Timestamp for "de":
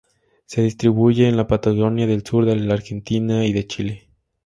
2.43-2.55, 3.53-3.67